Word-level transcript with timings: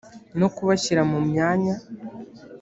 no 0.39 0.47
kubashyira 0.55 1.01
mu 1.11 1.19
myanya 1.29 1.75